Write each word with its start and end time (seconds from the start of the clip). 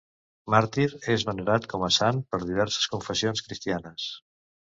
Màrtir, 0.53 0.85
és 1.15 1.25
venerat 1.27 1.67
com 1.75 1.85
a 1.87 1.91
sant 1.99 2.23
per 2.35 2.41
diverses 2.45 2.89
confessions 2.95 3.47
cristianes. 3.49 4.09